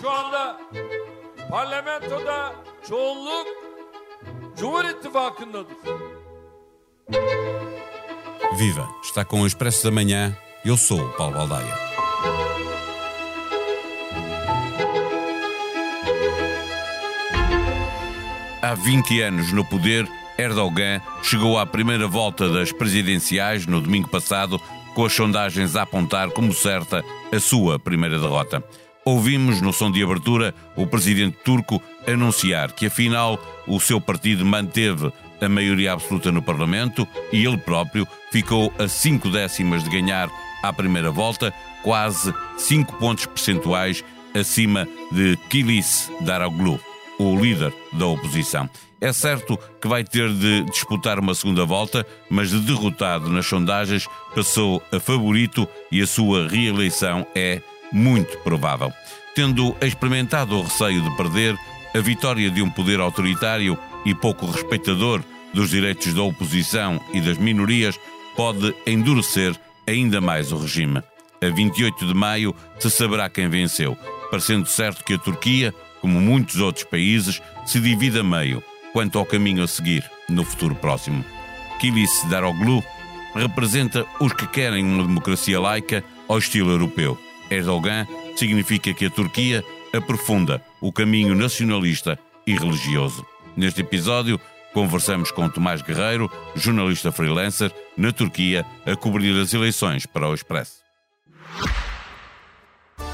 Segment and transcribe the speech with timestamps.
[0.00, 0.60] Şu anda
[1.50, 2.54] parlamentoda
[2.88, 3.46] çoğunluk
[4.58, 5.76] Cumhur İttifakı'ndadır.
[8.58, 8.88] Viva!
[9.04, 10.32] Está com o Expresso da Manhã.
[10.64, 11.76] Eu sou o Paulo Baldaia.
[18.62, 20.08] Há 20 anos no poder,
[20.38, 24.60] Erdogan chegou à primeira volta das presidenciais no domingo passado,
[24.96, 28.64] com as sondagens a apontar como certa a sua primeira derrota.
[29.04, 33.38] Ouvimos no som de abertura o presidente turco anunciar que afinal
[33.68, 39.28] o seu partido manteve a maioria absoluta no Parlamento e ele próprio ficou a cinco
[39.28, 40.30] décimas de ganhar
[40.62, 41.52] à primeira volta,
[41.82, 44.02] quase cinco pontos percentuais
[44.34, 46.80] acima de Kilis Daroglu,
[47.18, 48.68] o líder da oposição.
[49.00, 54.06] É certo que vai ter de disputar uma segunda volta, mas de derrotado nas sondagens
[54.34, 57.60] passou a favorito e a sua reeleição é
[57.92, 58.92] muito provável.
[59.34, 61.58] Tendo experimentado o receio de perder,
[61.94, 67.38] a vitória de um poder autoritário e pouco respeitador dos direitos da oposição e das
[67.38, 67.98] minorias
[68.34, 69.54] pode endurecer
[69.86, 71.02] ainda mais o regime.
[71.42, 73.96] A 28 de maio se saberá quem venceu,
[74.30, 75.74] parecendo certo que a Turquia,
[76.06, 78.62] como muitos outros países, se divide a meio
[78.92, 81.24] quanto ao caminho a seguir no futuro próximo.
[81.80, 82.80] Kilis Daroglu
[83.34, 87.18] representa os que querem uma democracia laica ao estilo europeu.
[87.50, 93.26] Erdogan significa que a Turquia aprofunda o caminho nacionalista e religioso.
[93.56, 94.40] Neste episódio,
[94.72, 100.86] conversamos com Tomás Guerreiro, jornalista freelancer, na Turquia, a cobrir as eleições para o Expresso.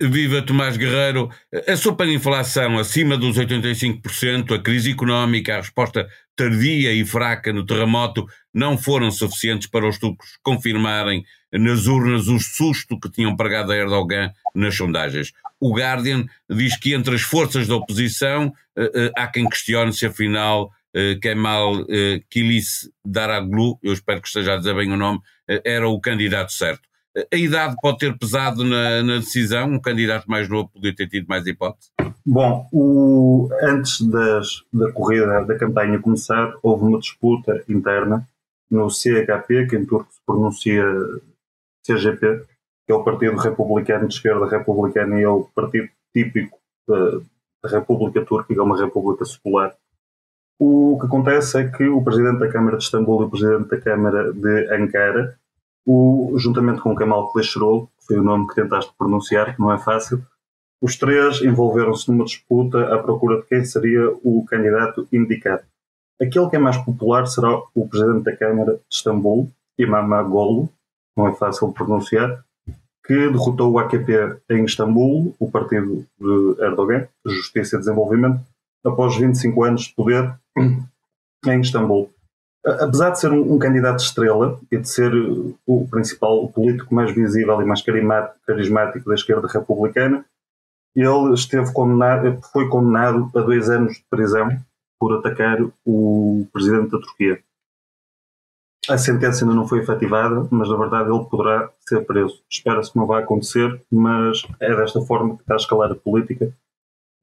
[0.00, 1.28] Viva Tomás Guerreiro.
[1.68, 8.26] A superinflação acima dos 85%, a crise económica, a resposta tardia e fraca no terremoto
[8.52, 13.76] não foram suficientes para os turcos confirmarem nas urnas o susto que tinham pregado a
[13.76, 15.32] Erdogan nas sondagens.
[15.60, 20.06] O Guardian diz que entre as forças da oposição eh, eh, há quem questione se
[20.06, 21.86] afinal eh, Kemal
[22.30, 25.20] Kilis Daraglu, eu espero que esteja a dizer bem o nome,
[25.64, 26.88] era o candidato certo.
[27.32, 29.68] A idade pode ter pesado na, na, decisão?
[29.68, 31.90] Um candidato mais novo poderia ter tido mais hipótese?
[32.26, 38.28] Bom, o, antes das, da corrida, da campanha começar, houve uma disputa interna
[38.68, 40.84] no CHP, que em turco se pronuncia
[41.86, 42.44] CGP,
[42.86, 46.58] que é o Partido Republicano de Esquerda Republicana e é o partido típico
[46.88, 47.20] da,
[47.62, 49.72] da República Turca, que é uma república secular.
[50.58, 53.80] O que acontece é que o Presidente da Câmara de Istambul e o Presidente da
[53.80, 55.38] Câmara de Ankara
[55.86, 59.78] o, juntamente com Kemal Kılıçdaroğlu, que foi o nome que tentaste pronunciar, que não é
[59.78, 60.24] fácil,
[60.80, 65.62] os três envolveram-se numa disputa à procura de quem seria o candidato indicado.
[66.20, 70.68] Aquele que é mais popular será o presidente da Câmara de Istambul, Imamoglu,
[71.16, 72.44] não é fácil pronunciar,
[73.06, 78.40] que derrotou o AKP em Istambul, o partido de Erdogan, Justiça e Desenvolvimento,
[78.84, 80.34] após 25 anos de poder
[81.46, 82.13] em Istambul
[82.64, 85.12] apesar de ser um, um, candidato estrela e de ser
[85.66, 90.24] o principal político mais visível e mais carismático da esquerda republicana,
[90.94, 94.48] ele esteve condenado, foi condenado a dois anos de prisão
[94.98, 97.42] por atacar o presidente da Turquia.
[98.88, 102.42] A sentença ainda não foi efetivada, mas na verdade ele poderá ser preso.
[102.50, 106.54] Espera-se que não vai acontecer, mas é desta forma que está a escalar a política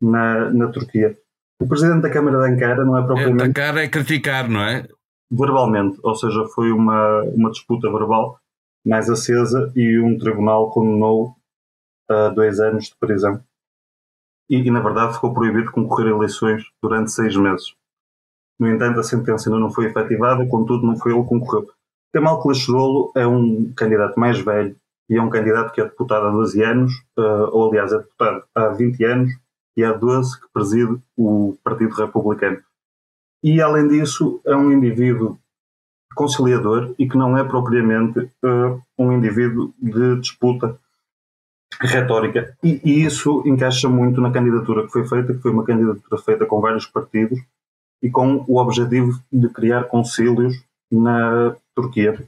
[0.01, 1.18] na, na Turquia.
[1.62, 3.44] O presidente da Câmara de Ankara não é propriamente.
[3.44, 4.88] É, atacar é criticar, não é?
[5.31, 8.38] Verbalmente, ou seja, foi uma, uma disputa verbal
[8.86, 11.36] mais acesa e um tribunal condenou
[12.09, 13.42] a dois anos de prisão.
[14.50, 17.74] E, e, na verdade ficou proibido concorrer a eleições durante seis meses.
[18.59, 21.69] No entanto, a sentença ainda não foi efetivada, contudo não foi ele que concorreu.
[22.13, 24.75] Kemal Kılıçdaroğlu é um candidato mais velho
[25.10, 28.44] e é um candidato que é deputado há 12 anos, uh, ou aliás é deputado
[28.54, 29.31] há 20 anos
[29.78, 32.62] e há 12 que preside o Partido Republicano
[33.44, 35.38] e, além disso, é um indivíduo
[36.16, 40.78] conciliador e que não é propriamente uh, um indivíduo de disputa
[41.80, 42.56] retórica.
[42.64, 46.46] E, e, isso encaixa muito na candidatura que foi feita, que foi uma candidatura feita
[46.46, 47.40] com vários partidos
[48.04, 52.24] e com o objetivo de criar concílios na Turquia.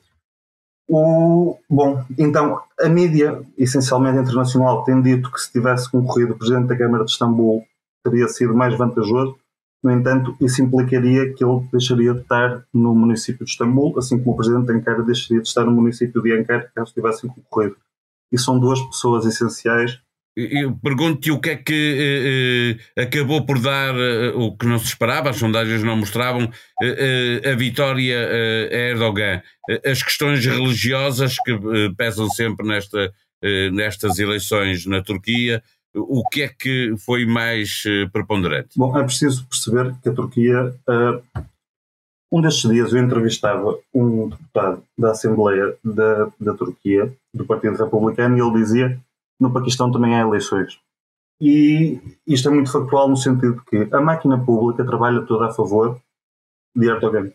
[0.87, 6.67] O, bom, então, a mídia, essencialmente internacional, tem dito que se tivesse concorrido o Presidente
[6.67, 7.63] da Câmara de Istambul
[8.03, 9.37] teria sido mais vantajoso
[9.83, 14.31] No entanto, isso implicaria que ele deixaria de estar no município de Istambul, assim como
[14.31, 17.75] o presidente de Ankara deixaria de estar no município de Ankara caso estivessem concorrido.
[18.31, 19.99] E são duas pessoas essenciais
[20.81, 24.85] pergunto-te o que é que eh, eh, acabou por dar eh, o que não se
[24.85, 26.51] esperava, as sondagens não mostravam,
[26.81, 29.43] eh, eh, a vitória eh, a Erdogan.
[29.85, 31.53] as questões religiosas que
[31.95, 33.13] pesam sempre nesta,
[33.71, 35.61] nestas eleições na Turquia,
[35.95, 38.77] o que é que foi mais preponderante?
[38.77, 40.75] Bom, é preciso perceber que a Turquia.
[42.31, 48.37] um destes dias eu entrevistava um deputado da Assembleia da, da Turquia, do Partido Republicano,
[48.37, 48.99] e ele dizia
[49.39, 50.79] no Paquistão também há eleições.
[51.41, 55.99] E isto é muito factual no sentido que a máquina pública trabalha toda a favor
[56.75, 57.31] de Erdogan.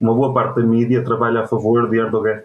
[0.00, 2.42] Uma boa parte da mídia trabalha a favor de Erdogan.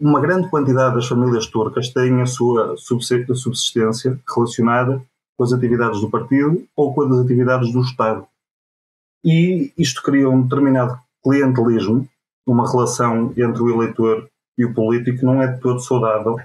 [0.00, 5.02] Uma grande quantidade das famílias turcas tem a sua subsistência relacionada
[5.36, 8.26] com as atividades do partido ou com as atividades do Estado.
[9.24, 12.08] E isto cria um determinado clientelismo,
[12.46, 16.38] uma relação entre o eleitor e o político que não é de todo saudável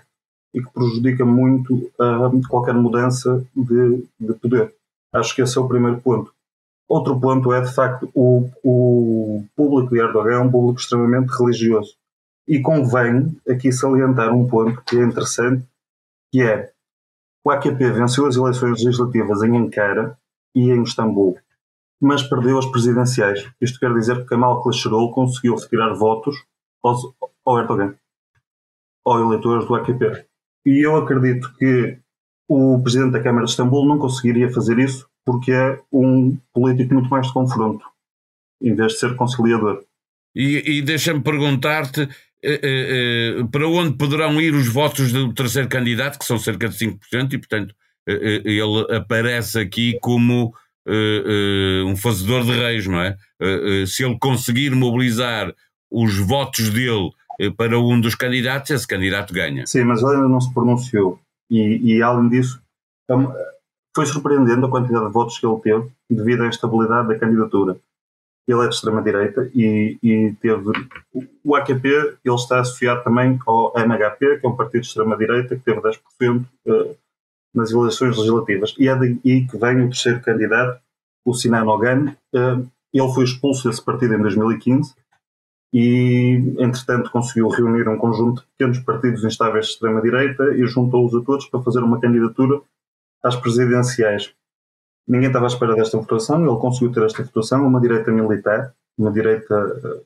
[0.53, 4.73] e que prejudica muito uh, qualquer mudança de, de, poder.
[5.13, 6.33] Acho que esse é o primeiro ponto.
[6.89, 11.95] Outro ponto é, de facto, o, o público de Erdogan é um público extremamente religioso.
[12.47, 15.65] E convém aqui salientar um ponto que é interessante,
[16.31, 16.71] que é
[17.43, 20.17] o AKP venceu as eleições legislativas em Ankara
[20.53, 21.38] e em Istambul,
[21.99, 23.49] mas perdeu as presidenciais.
[23.59, 26.35] Isto quer dizer que Kemal Kılıçdaroğlu conseguiu retirar votos
[26.83, 27.01] aos,
[27.45, 27.95] ao Erdogan,
[29.05, 30.25] aos eleitores do AKP.
[30.65, 31.97] E eu acredito que
[32.47, 37.09] o presidente da Câmara de Istambul não conseguiria fazer isso porque é um político muito
[37.09, 37.85] mais de confronto,
[38.61, 39.83] em vez de ser conciliador.
[40.35, 42.07] E, e deixa-me perguntar-te
[43.51, 47.38] para onde poderão ir os votos do terceiro candidato, que são cerca de 5%, e
[47.38, 47.75] portanto
[48.07, 50.53] eh, eh, ele aparece aqui como
[50.88, 53.15] eh, um fazedor de reis, não é?
[53.88, 55.53] se ele conseguir mobilizar
[55.91, 59.65] os votos dele eh, para um dos candidatos, esse candidato ganha.
[59.65, 61.19] Sim, mas ele ainda não se pronunciou.
[61.49, 62.61] E, e além disso,
[63.09, 63.13] é
[63.94, 67.77] foi surpreendente a quantidade de votos que ele teve devido à instabilidade da candidatura.
[68.47, 70.71] Ele é de extrema-direita e, e, teve.
[71.43, 75.63] O AKP ele está associado também ao MHP, que é um partido de extrema-direita que
[75.63, 76.95] teve 10% eh,
[77.53, 78.75] nas eleições legislativas.
[78.77, 80.81] E é daí que vem o terceiro candidato,
[81.23, 82.15] o Sinan Ogan.
[82.33, 82.57] Eh,
[82.93, 84.94] ele foi expulso desse partido em 2015
[85.73, 91.23] e, entretanto, conseguiu reunir um conjunto de pequenos partidos instáveis de extrema-direita e juntou-os a
[91.23, 92.59] todos para fazer uma candidatura
[93.23, 94.33] às presidenciais.
[95.11, 99.11] Ninguém estava à espera desta votação, ele conseguiu ter esta votação, uma direita militar, uma
[99.11, 99.53] direita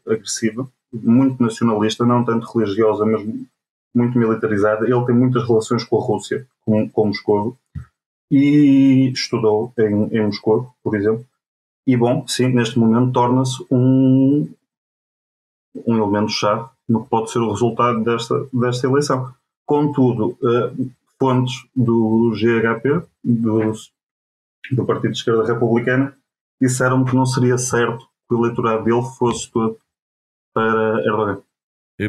[0.07, 3.23] uh, agressiva, muito nacionalista, não tanto religiosa, mas
[3.93, 4.83] muito militarizada.
[4.89, 7.55] Ele tem muitas relações com a Rússia, com, com Moscou,
[8.31, 11.23] e estudou em, em Moscou, por exemplo.
[11.85, 14.51] E, bom, sim, neste momento torna-se um,
[15.85, 19.31] um elemento-chave no que pode ser o resultado desta, desta eleição.
[19.67, 23.71] Contudo, uh, fontes do GHP, do,
[24.71, 26.15] do Partido de Esquerda Republicana,
[26.61, 29.77] disseram que não seria certo que o eleitorado dele fosse todo
[30.53, 31.41] para Erdogan.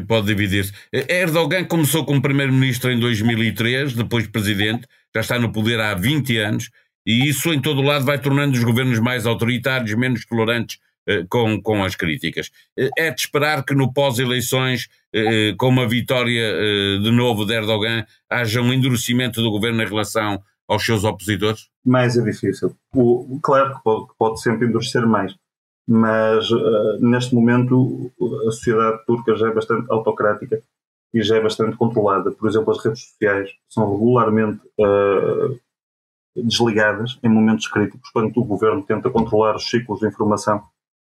[0.09, 0.73] Pode dividir-se.
[0.93, 6.71] Erdogan começou como primeiro-ministro em 2003, depois presidente, já está no poder há 20 anos,
[7.07, 11.25] e isso em todo o lado vai tornando os governos mais autoritários, menos tolerantes eh,
[11.29, 12.51] com, com as críticas.
[12.77, 16.53] Eh, é de esperar que no pós-eleições, eh, com uma vitória
[17.01, 21.69] de novo de Erdogan, haja um endurecimento do governo em relação aos seus opositores?
[21.85, 22.75] Mais é difícil.
[22.95, 25.35] O, claro que pode, pode sempre endurecer mais,
[25.87, 28.11] mas uh, neste momento
[28.49, 30.63] a sociedade turca já é bastante autocrática
[31.15, 32.33] e já é bastante controlada.
[32.33, 35.59] Por exemplo, as redes sociais são regularmente uh,
[36.37, 40.63] desligadas em momentos críticos, quando o governo tenta controlar os ciclos de informação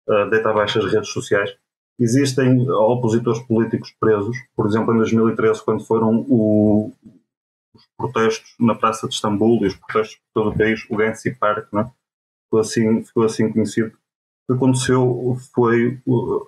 [0.10, 1.56] uh, deita abaixo as redes sociais.
[2.00, 6.92] Existem opositores políticos presos, por exemplo, em 2013, quando foram o,
[7.76, 11.36] os protestos na Praça de Istambul e os protestos por todo o país, o Genci
[11.36, 11.92] Park, não é?
[12.54, 13.90] ficou, assim, ficou assim conhecido.
[13.90, 16.48] O que aconteceu foi uh,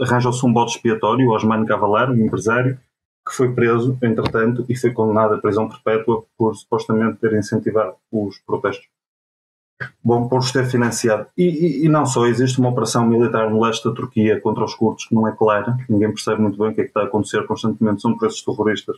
[0.00, 2.78] arranjou-se um bode expiatório, Osman Cavalar, um empresário,
[3.26, 8.38] que foi preso, entretanto, e foi condenado à prisão perpétua por supostamente ter incentivado os
[8.40, 8.86] protestos.
[10.02, 11.26] Bom, por os ter financiado.
[11.36, 14.74] E, e, e, não só, existe uma operação militar no leste da Turquia contra os
[14.74, 17.04] curtos que não é clara, ninguém percebe muito bem o que é que está a
[17.04, 18.96] acontecer constantemente, são presos terroristas,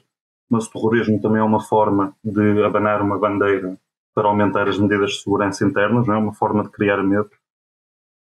[0.50, 3.76] mas o terrorismo também é uma forma de abanar uma bandeira
[4.14, 6.18] para aumentar as medidas de segurança internas, não é?
[6.18, 7.30] uma forma de criar medo.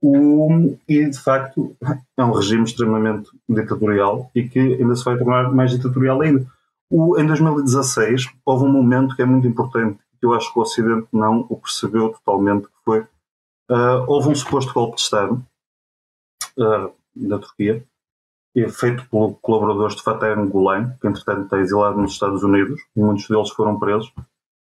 [0.00, 1.76] O, e, de facto,
[2.16, 6.46] é um regime extremamente ditatorial e que ainda se vai tornar mais ditatorial ainda.
[6.90, 10.62] O, em 2016, houve um momento que é muito importante que eu acho que o
[10.62, 13.06] Ocidente não o percebeu totalmente, que foi
[13.72, 15.42] Uh, houve um suposto golpe de Estado
[16.58, 17.82] uh, da Turquia,
[18.70, 23.50] feito por colaboradores de Fatah Gulen, que entretanto está exilado nos Estados Unidos, muitos deles
[23.50, 24.12] foram presos.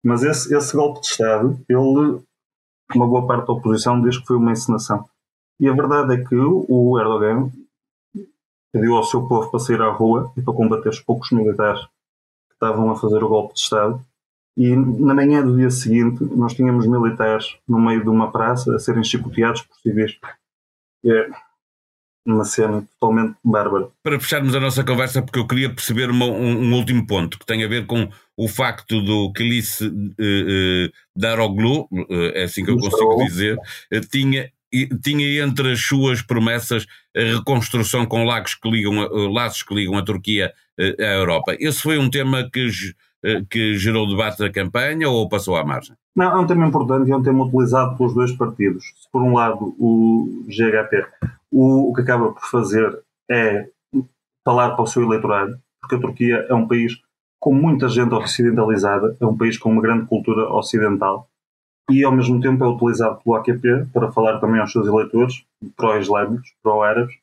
[0.05, 2.21] Mas esse, esse golpe de Estado, ele,
[2.95, 5.05] uma boa parte da oposição diz que foi uma encenação.
[5.59, 7.51] E a verdade é que o Erdogan
[8.73, 12.55] pediu ao seu povo para sair à rua e para combater os poucos militares que
[12.55, 14.01] estavam a fazer o golpe de Estado.
[14.57, 18.79] E na manhã do dia seguinte, nós tínhamos militares no meio de uma praça a
[18.79, 20.19] serem chicoteados por civis.
[21.05, 21.31] É
[22.33, 23.89] uma cena totalmente bárbara.
[24.03, 27.47] Para fecharmos a nossa conversa, porque eu queria perceber uma, um, um, último ponto que
[27.47, 32.71] tem a ver com o facto do Kilice uh, uh, Daroglu, uh, é assim que
[32.71, 34.51] eu consigo dizer, uh, tinha
[35.03, 39.97] tinha entre as suas promessas a reconstrução com lagos que ligam, eh, laços que ligam
[39.97, 41.57] a Turquia eh, à Europa.
[41.59, 42.93] Esse foi um tema que, eh,
[43.51, 45.97] que gerou debate da campanha ou passou à margem?
[46.15, 48.85] Não, é um tema importante e é um tema utilizado pelos dois partidos.
[49.13, 51.07] Por um lado o GHP,
[51.51, 53.69] o, o que acaba por fazer é
[54.45, 57.01] falar para o seu eleitorado, porque a Turquia é um país
[57.41, 61.29] com muita gente ocidentalizada, é um país com uma grande cultura ocidental,
[61.91, 65.45] e ao mesmo tempo é utilizado pelo AQP para falar também aos seus eleitores,
[65.77, 67.15] pró-islâmicos, pró-árabes,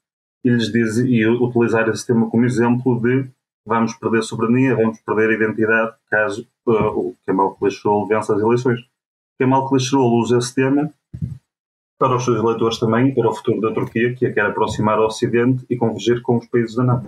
[0.43, 3.27] e e utilizar esse tema como exemplo de
[3.65, 8.79] vamos perder soberania, vamos perder identidade caso uh, o Kemal Kılıçdaroğlu vença as eleições.
[9.39, 10.91] Kemal Kılıçdaroğlu usa esse tema
[11.97, 14.97] para os seus eleitores também e para o futuro da Turquia, que a quer aproximar
[14.97, 17.05] ao Ocidente e convergir com os países da NATO.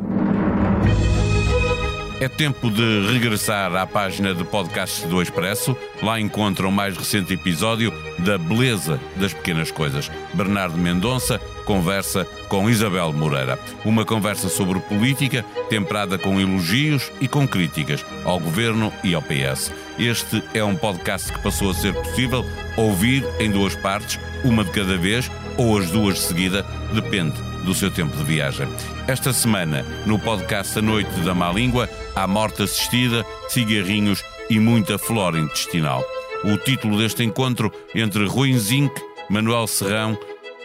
[2.19, 5.77] É tempo de regressar à página de podcasts do Expresso.
[6.01, 10.09] Lá encontram o mais recente episódio da Beleza das Pequenas Coisas.
[10.33, 13.59] Bernardo Mendonça conversa com Isabel Moreira.
[13.83, 19.73] Uma conversa sobre política, temperada com elogios e com críticas ao governo e ao PS.
[19.99, 22.45] Este é um podcast que passou a ser possível
[22.77, 27.73] ouvir em duas partes, uma de cada vez ou as duas de seguida, depende do
[27.73, 28.67] seu tempo de viagem.
[29.07, 34.97] Esta semana, no podcast A Noite da Má Língua, há morte assistida, cigarrinhos e muita
[34.97, 36.01] flora intestinal.
[36.45, 38.93] O título deste encontro entre Rui Zinc,
[39.29, 40.17] Manuel Serrão,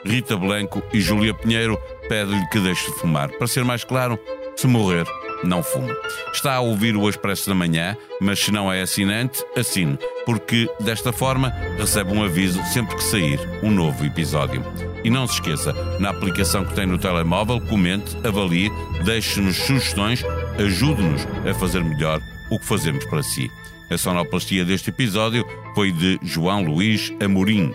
[0.04, 1.78] Rita Blanco e Júlia Pinheiro
[2.08, 3.30] pede-lhe que deixe de fumar.
[3.30, 4.18] Para ser mais claro,
[4.56, 5.06] se morrer,
[5.44, 5.94] não fumo.
[6.32, 11.12] Está a ouvir o Expresso da Manhã, mas se não é assinante, assine, porque desta
[11.12, 14.64] forma recebe um aviso sempre que sair um novo episódio.
[15.04, 18.70] E não se esqueça, na aplicação que tem no telemóvel, comente, avalie,
[19.04, 20.24] deixe-nos sugestões,
[20.58, 23.50] ajude-nos a fazer melhor o que fazemos para si.
[23.90, 25.44] A sonoplastia deste episódio
[25.74, 27.74] foi de João Luís Amorim.